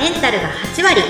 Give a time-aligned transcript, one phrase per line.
[0.00, 1.02] メンタルが8割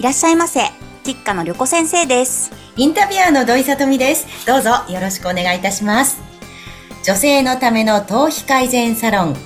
[0.00, 0.60] いらっしゃいませ
[1.04, 4.46] 吉家の旅子先生ですインタビュアーの土井さとみです。
[4.46, 6.22] どうぞよろしくお願いいたします。
[7.02, 9.40] 女性のための頭皮改善サロン、フ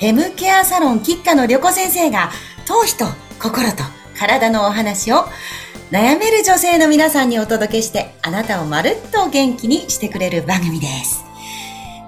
[0.00, 2.30] ェムケアサロン吉家の旅子先生が、
[2.66, 3.06] 頭皮と
[3.40, 3.82] 心と
[4.18, 5.24] 体のお話を
[5.94, 11.24] 悩める女性の皆さんにお届けして、あなたをまるっと元気にしてくれる番組です。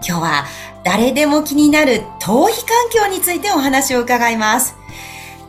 [0.05, 0.45] 今日は
[0.83, 4.75] 誰でも気になる頭皮環境についてお話を伺います。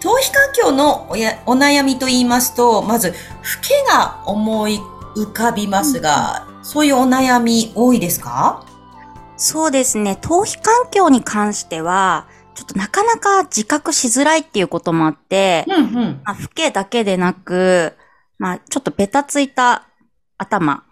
[0.02, 3.16] 頭皮環境のおやお悩みと言いますと、まず、老
[3.63, 4.80] けが思い
[5.16, 8.63] 浮かびますが、そういうお悩み多いですか？
[9.35, 16.22] そうですね頭皮環境に関してはちょっとなかなか自覚しづらいっていうこともあって、うんうん。
[16.24, 17.98] まあ、老けだけでなく、
[18.40, 19.88] まあ、ちょっとベタついた
[20.38, 20.84] 頭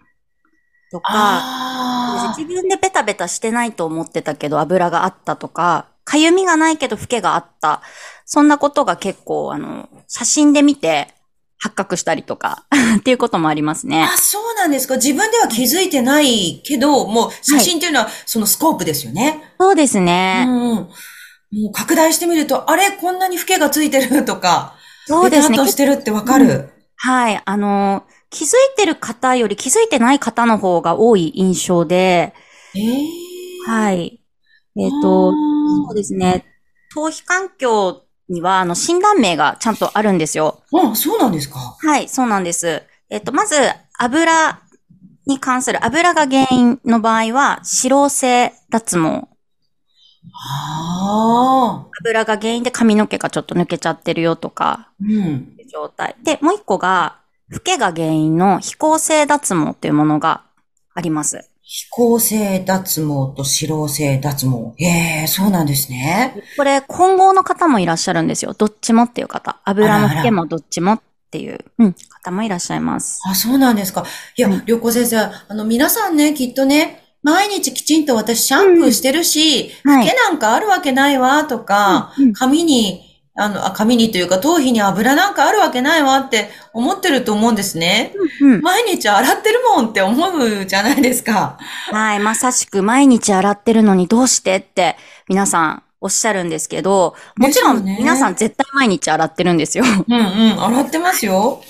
[0.90, 7.82] とか、あ自分でベタベタしてないと思ってたけど油があったとか、かゆみがないけど老けがあった。
[8.24, 11.14] そんなことが結構、あの、写真で見て
[11.58, 12.64] 発覚したりとか
[12.98, 14.04] っていうこともありますね。
[14.04, 14.96] あ、そうなんですか。
[14.96, 19.54] 自分では気づいてないけど、もう写真っていうのはそのスコープですよね。
[19.58, 20.44] そうですうね。
[20.44, 20.74] んうん。
[20.74, 20.90] も
[21.70, 22.90] う拡大してみると、あれ？
[22.92, 24.74] こんなに老けがついてるとか、
[25.06, 25.70] そうですねベタっと。
[25.72, 26.72] してるってわかる。
[26.96, 27.42] はい。
[27.44, 32.34] あの、気づいてる方より気づいてない方の方が多い印象で、
[32.74, 33.06] ええ
[33.66, 34.20] はい。
[34.76, 36.44] えっ、と、そうですね。
[36.94, 40.62] 頭皮環境には、あの、診断名がちゃんとあるんですよ。
[40.72, 41.76] あ、そうなんですか。
[41.78, 42.82] はい、そうなんです。
[43.10, 43.56] えっ、と、まず、
[43.98, 44.60] 油
[45.26, 49.28] に関する、油が原因の場合は、脂漏性脱毛。
[50.32, 51.86] ああ。
[52.00, 55.55] 油が原因で髪の毛がちょっと抜けちゃってるよとか、うん。
[55.66, 56.16] 状態。
[56.22, 60.42] で、もう一個が、老けが原因の非行性脱毛っていうものが
[60.94, 61.48] あります。
[61.62, 64.72] 非行性脱毛と脂漏性脱毛。
[64.78, 66.34] ええそうなんですね。
[66.56, 68.54] これ、混合の方もいらっしゃるんですよ。
[68.54, 69.60] どっちもっていう方。
[69.64, 73.20] 油も老けもどっちもっていう、うん、方もいらっしゃいます。
[73.28, 74.04] あ、そうなんですか。
[74.36, 83.05] いやうん、旅行先生、あの、皆さんね、きっとね、毎日きちんと私シャンプーしてるし、はい毛なんかあるわけないわ、とか、うんうん髪に、
[83.38, 88.14] あの、あ、髪にというか頭皮に油なんかあるわけないわって思ってると思うんですね。
[88.40, 88.60] うん。
[88.62, 91.58] 毎日洗ってるもんって思うじゃないですか。
[91.92, 94.96] はい、まさしく毎日洗ってるのにどうしてって
[95.28, 99.84] 皆さんおっしゃるんですけど、もちろん皆さん絶対毎日洗ってるんですよ。
[99.84, 101.62] うんうん、洗ってますよ。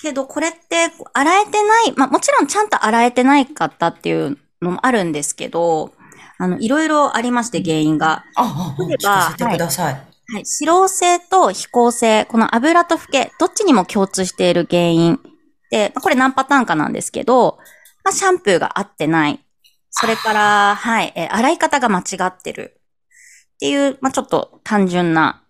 [0.00, 5.92] けどこれって洗えてない、まあもちろんちゃんと洗えてない方っていうのもあるんですけど、
[6.38, 8.24] あの、いろいろありまして原因が。
[8.34, 10.11] あ、あ、例え聞ばてください。
[10.28, 15.20] はい、脂漏性と非行性、この油と老け、どっちにも共通している原因。
[15.70, 17.58] で、まあこれ何パターンかなんですけど、
[18.04, 19.40] まあ、シャンプーが合ってない。
[19.90, 22.80] それから、はい、えー洗い方が間違ってる。
[23.54, 25.44] っていう、まあ、ちょっと単純な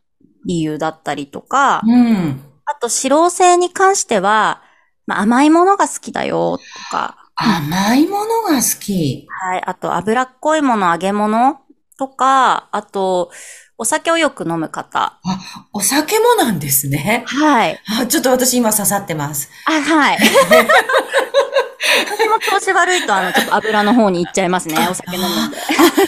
[0.45, 2.41] 理由だったりとか、うん。
[2.67, 4.63] あと、脂漏性に関しては、
[5.07, 9.27] まあ、甘いものが好きだよ、とか、甘いものが好き。
[9.29, 11.61] はい、あと、脂っこいもの、揚げ物
[11.99, 13.31] とか、あと、
[13.83, 15.19] お酒をよく飲む方。
[15.25, 17.25] あ、お酒もなんですね。
[17.27, 17.81] はい。
[18.01, 19.51] あ、ちょっと私今刺さってます。
[19.67, 20.19] あ、はい。
[22.07, 24.77] 私も調子悪いと、あの、ちょっと油の方に行っちゃいますね。
[24.89, 25.59] お酒飲むんで。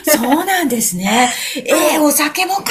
[0.09, 1.33] そうなんですね。
[1.67, 2.63] ええお酒もか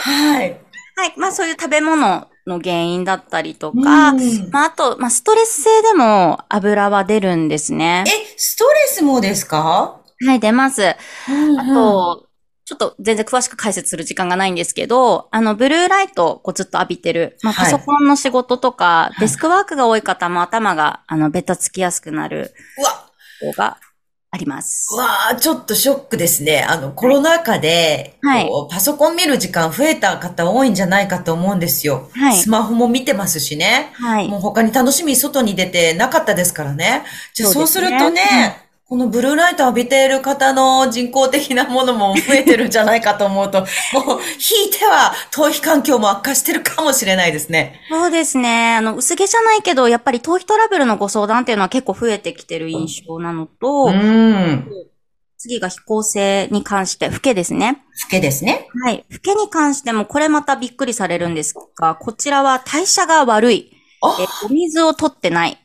[0.00, 0.60] はい。
[0.96, 1.14] はい。
[1.16, 3.82] まあ、そういう食べ物の原因だったりとか、うん
[4.50, 8.02] まあ、あと、まあ、ストレス性でも油は出るんですね。
[8.08, 9.96] え、ストレスもですか？
[10.26, 10.84] はい、出ます。
[10.86, 10.96] あ
[11.58, 12.26] あと、
[12.70, 23.10] ちょっと全然詳しく解説する時間がないんですけど、あの、ブルーライトをこうずっと浴びてる、まあ、はいパソコンの仕事とか、いデスクワークが多い方も頭が、あの、ベタつきやすくなるうわ、
[23.40, 23.78] 方が
[24.30, 24.86] あります。
[24.94, 26.62] うわちょっとショックですね。
[26.62, 32.08] あの、コロナ禍で、はいこうパソコン見る時間増えた方多いんじゃないかと思うんですよ。
[32.12, 33.90] はいスマホも見てますしね。
[33.94, 34.28] はい。
[34.28, 37.02] もう他に楽しみ外に出てなかったですからね。
[37.34, 43.60] じゃあそううするとね、このブルーライト浴びている方の人工的なものも増えてるんじゃないかと思うと、
[43.94, 47.80] もう、引いては頭皮環境も悪化してるかもしれないですね。
[47.88, 48.74] そうですね。
[48.74, 54.68] あの、薄毛じゃないけど、やっぱり頭皮トラブルのご相談っていうのは結構増えてきてる印象なのと、うん。
[55.38, 57.84] 次が非行性に関して、老けですね。
[58.06, 58.66] 老けですね。
[58.82, 59.04] はい。
[59.08, 63.70] 老けに関しても、これまたびっくりされるんですが、こちらは代謝が悪い。
[64.02, 65.64] お水を取ってない。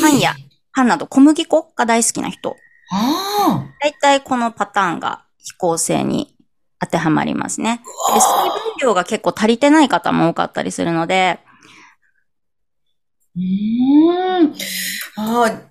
[0.00, 0.36] パンや
[0.78, 2.56] パンなど小麦粉が大好きな人。
[2.92, 6.36] あだいたいこのパターンが非行性に
[6.78, 7.80] 当てはまりますね。
[8.10, 8.14] あ。
[8.14, 11.40] で水分量が結構足りてない方も多かったりするので、
[13.34, 14.54] うーん。
[15.16, 15.62] ああ、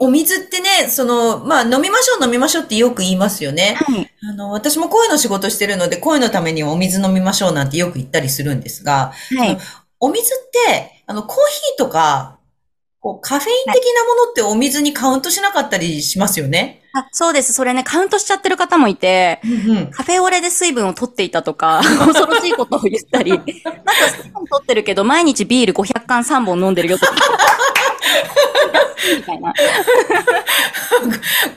[0.00, 3.76] お水ってね、その、まあ、飲みましょう飲みましょうってよく言いますよね。
[3.76, 4.10] はい。
[4.28, 9.58] あの、私も声の仕事してるので、声のためにお水飲みましょうなんてよく言ったりするんですが、はい。
[10.00, 12.39] お水って、あの、コーヒーとか、
[13.00, 16.82] こう、カフェイン的なものってお水にカウントしなかったりしますよね。
[16.92, 17.54] あ、そうです。
[17.54, 19.90] それね、カウントしちゃってる方もいて、うんうん。
[19.90, 23.44] カフェオレで水分を取っていたとか、 恐ろしいことを言ったり、なんか
[24.12, 27.14] 水分取ってるけど、毎日ビール500缶3本飲んでるよとか。
[29.16, 29.54] みたいな。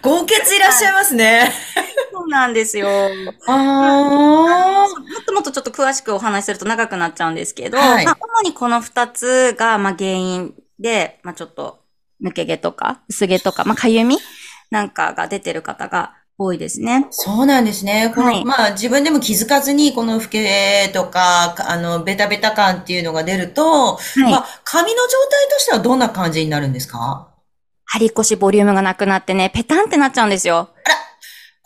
[0.01, 1.53] 豪傑いらっしゃいますね。
[2.13, 2.87] そうなんですよ。
[3.47, 4.85] あも
[5.21, 11.79] っともっとちょっと詳しくお話しすると長くなっちゃうんですけど、はいまあ、主にこの二つが、まあ、原因で、まあ、ちょっと
[12.23, 14.17] 抜け毛とか、薄毛とか、まあ、かゆみ？
[14.71, 17.07] なんかが出てる方が多いですね。
[17.11, 18.11] そうなんですね。
[18.13, 24.31] この、はいまあ自分でも気づかずに、この老けとか、あの、ベタベタ感っていうのが出ると、はい。
[24.31, 27.29] まあ髪の状態としてはどんな感じになるんですか？
[27.85, 30.69] 張り越しボリュームがなくなってね、ペタンってなっちゃうんですよ。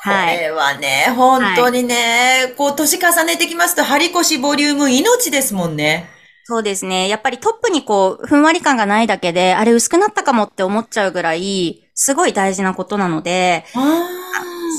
[0.03, 0.37] こはい。
[0.37, 6.09] れはね、本当にね、こう、年重ねてきますと、張り越しボリューム命ですもんね。
[6.49, 7.09] そうですね。
[7.09, 14.07] やっぱりトップにこう、ふんわり感がないだけで、あれ薄くなったかもって思っちゃうぐらい、すごい大事なことなので、あ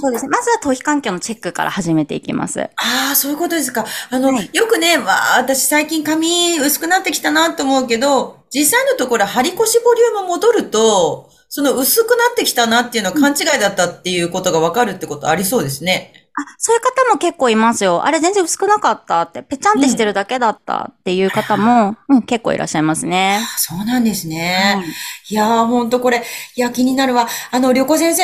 [0.00, 0.30] そうですね。
[0.30, 2.62] まずは頭皮環境のチェックから始めていきます。
[2.62, 3.84] ああ、そういうことですか。
[4.08, 16.17] あの、はいよくね、まあ、私最近髪薄くなってきたなと思うけど、実際のところ張り越しボリューム戻ると、その薄くなってきたなっていうのは勘違いだったっていうことがわかるってことありそうですね。
[16.38, 18.04] あ、そういう方も結構いますよ。
[18.04, 23.40] あれ全然薄くなかったって、ぺちゃんってしてるだけだったっていう方も、うん、結構いらっしゃいますね。
[23.42, 24.74] あそうなんですね。
[24.76, 24.84] はい
[25.30, 26.22] いやー、ほんとこれ、
[26.56, 27.28] いや、気になるわ。
[27.50, 28.22] あの、旅行先生、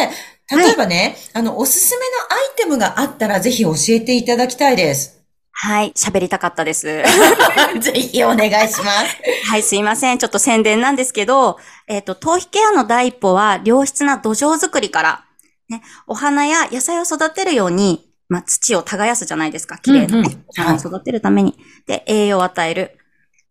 [0.56, 5.22] 例えばね、あの、おすすめのアイテムがあったらぜひ教えていただきたいです。
[5.52, 7.02] はい、喋りたかったです。
[7.81, 9.16] ぜひお願いします。
[9.50, 10.19] はい、すいません。
[10.19, 15.24] ちょっと宣伝なんですけど、えっ、と、頭皮ケアの第一歩は良質な土壌作りから、
[15.69, 19.78] ね、お花や野菜を育てるように、まあ、土を耕すじゃないですか。
[19.78, 21.56] 綺麗な、ねお花を育てるために。
[21.87, 22.99] で、栄養を与える。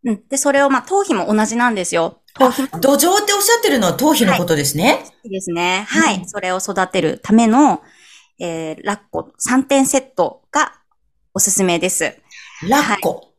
[0.03, 0.23] うん。
[0.29, 2.21] で、それを、まあ、頭皮も同じなんですよ。
[2.33, 5.05] 頭皮も土壌っておっしゃってるのは頭皮のことですね。
[5.23, 5.85] いいですね。
[5.87, 6.19] はい。
[6.19, 7.81] うんそれを育てるための、
[8.39, 10.73] えー、ラッコ3点セットが
[11.33, 12.17] おすすめです。
[12.67, 13.09] ラッコ。
[13.09, 13.32] はい。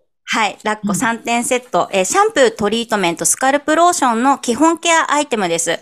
[0.64, 5.78] ラッコうん3点セット、えーシャンプー、トリートメント、スカルプローションの基本ケアアイテムです。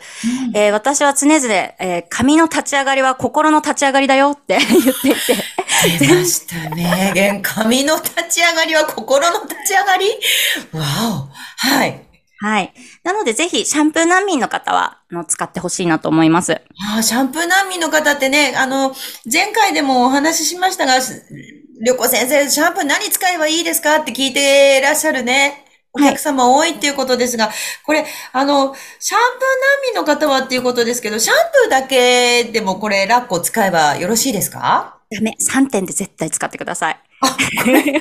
[0.54, 6.06] えー私は常々、えー髪の立ち上がりは心の立ち上がりだよって 言っていて。
[6.06, 6.74] 出ました。
[6.74, 7.42] 名言。
[7.42, 10.06] 髪の立ち上がりは心の立ち上がり？
[10.72, 11.28] わ
[11.62, 11.66] お。
[11.68, 12.02] はい。
[12.38, 12.74] はい。
[13.04, 16.60] なので、ぜひ、シャンプー難民の方は、あの、使ってほしいなと思います。
[16.94, 18.92] あーシャンプー難民の方ってね、あの、
[19.32, 20.94] 前回でもお話ししましたが、
[21.84, 25.64] 旅行先生、シャンプー何使えばいいですかって聞いていらっしゃるね。
[25.92, 27.50] お客様多いっていうことですが、
[27.84, 34.98] これ、あの、シャンプー難民の方はっていうことですけど、シャンプーだけでもこれ、ラッコ使えばよろしいですか？
[35.10, 35.36] ダメ。
[35.40, 37.00] 3点で絶対使ってください。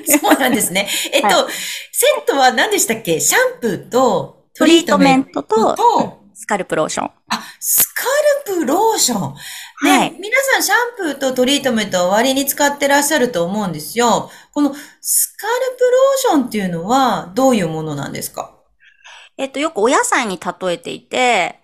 [0.08, 0.88] そうなんですね。
[1.12, 1.48] えっと、は
[1.92, 3.20] セットは何でしたっけ？
[3.20, 7.12] シャンプーとトリートメントと、と、スカルプローション。
[7.30, 8.04] あ、スカ
[8.48, 9.36] ルプローション。
[9.84, 10.76] ね、はい皆さんシャ
[11.10, 14.30] ンプーとトリートメントは割に使ってらっしゃると思うんですよ。
[14.54, 15.84] このスカルプ
[16.30, 18.58] ローションっていうのはどういうものなんですか？
[19.38, 21.62] えっと、よくお野菜に例えていて、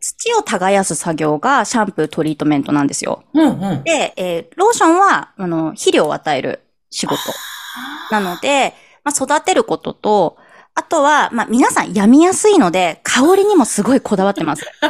[0.00, 3.22] 土を耕す作業がシャンプー、トリートメントなんですよ。
[3.32, 3.82] うんうん。
[3.84, 7.20] で、えーローションは、あの、肥料を与える仕事
[8.10, 8.74] なので、
[9.04, 10.36] まあ、育てることと、
[10.74, 14.64] あとは、まあ、皆さん病みやすいので、香りにもすごいこだわってます。
[14.80, 14.88] あ、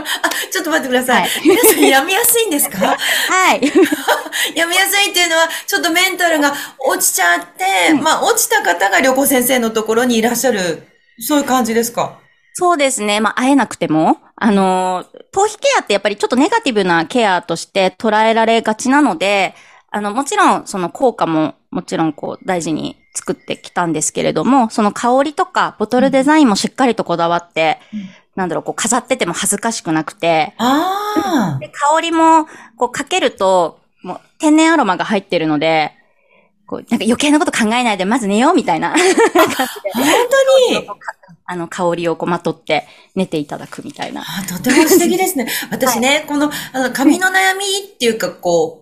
[0.53, 1.23] ちょっと待ってください。
[1.23, 2.79] はい皆さん病みやすいんですか？
[3.29, 3.61] はい。
[4.55, 10.87] 病みやすいっていうのは、ちょっとメンタルが落ちちゃって、うんまあ落ちた方が旅行先生のところにいらっしゃる、
[11.21, 12.19] そういう感じですか？
[12.55, 13.21] そうですね。
[13.21, 19.55] まあ、会えなくても、あのー、頭皮ケアってやっぱりちょっとネガティブなケアとして捉えられがちなので、
[19.91, 31.59] あの、もちろん、その効果も、もちろんこう、大事に作ってきたんですけれども、その香りとか、ボトルデザインもしっかりとこだわって、うんなんだろう、こう、飾ってても恥ずかしくなくて、ああ。
[31.61, 32.47] で、香りも、
[32.79, 35.93] こう、かけると、もう、天然アロマが入ってるので、
[36.67, 39.63] こう、なんか余計なこと考えないで、まず寝ようみたいな、本当
[40.81, 40.89] に？
[41.45, 44.23] あの、香りをこう、まとって寝ていただくみたいな。
[44.23, 45.47] あとても素敵ですね。
[45.71, 48.82] 私ね、この、あの、髪の悩みっていうか、こう、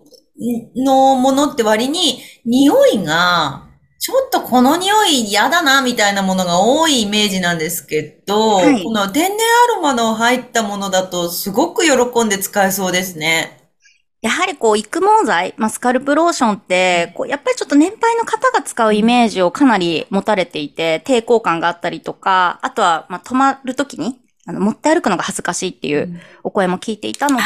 [0.75, 3.67] のものって割に、匂いが、
[3.99, 8.83] ちょっとこの匂い嫌だな、みたいなものが多いイメージなんですけど、はい。
[8.83, 9.37] この天然
[9.69, 13.61] アロマの入ったものだと、すごく喜んで使えそうですね。
[14.21, 27.43] やはりこう、育毛剤、まあ、スカルプローションって、こう、やっぱりちょっと年配の方が使うイメージをかなり持たれていて、抵抗感があったりとか、あとは、まあ、止まるときに、あの、持って歩くのが恥ずかしいっていうお声も聞いていたので、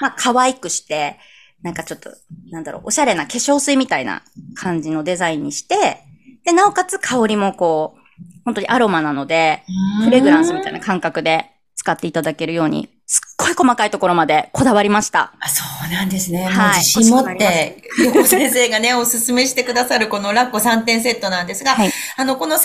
[0.00, 1.18] まあ、可愛くして、
[1.62, 2.10] なんかちょっと、
[2.50, 4.22] なんだろう、おしゃれな化粧水みたいな
[4.54, 6.02] 感じのデザインにして、
[6.44, 8.00] で、なおかつ香りもこう、
[8.44, 9.64] 本当にアロマなので、
[10.04, 15.32] フレグランスみたいな感覚で使っていただけるように、すっごい細かいところまでこだわりました。
[15.38, 16.44] あそうなんですね。
[16.44, 22.60] はい、自信持って、横先生がね、 おすすめしてくださるこのラッコ3点セットなんですが、はい、あの、この3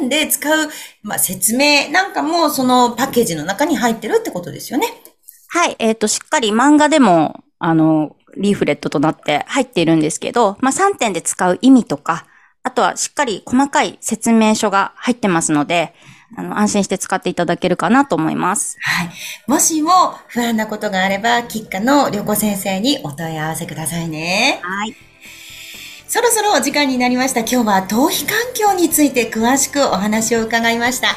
[0.00, 0.70] 点で使う、
[1.02, 4.86] まあ、説明なんかも、そのパッケージの中に入ってるってことですよね。
[5.48, 12.26] はい、えっ、ー、と、しっかり漫画でも、あの、リーフレットとなって入っているんですけど、まあ、3点で使う意味とか、
[12.62, 15.94] あとはしっかり細かい説明書が入ってますので、
[16.36, 18.76] あの、安心して使っていただけるかなと思います。
[18.80, 19.10] はい。
[19.46, 19.90] もしも
[20.28, 24.60] 不安なことがあれば、キッカの旅行先生にお問い合わせくださいね。
[24.62, 24.96] はい。
[26.08, 27.40] そろそろお時間になりました。
[27.40, 31.08] 今日は頭皮環境について詳しくお話を伺いました。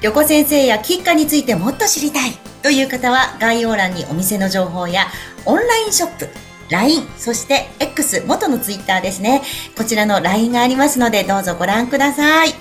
[0.00, 5.06] 旅行先生やキッカについてもっと知りたいという方は概要欄にお店の情報や
[5.44, 6.28] オンラインショップ、
[6.70, 9.42] LINE、そして X、元の Twitter ですね。
[9.76, 12.54] こちらの LINE がありますので、どうぞご覧ください。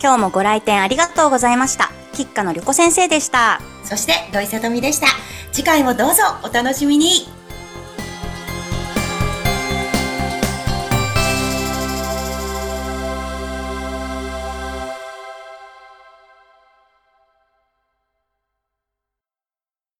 [0.00, 1.90] 今日もご来店ありがとうございました。
[2.12, 3.60] 吉花の旅子先生でした。
[3.84, 5.06] そして、土井さとみでした。
[5.52, 7.37] 次回もどうぞお楽しみに。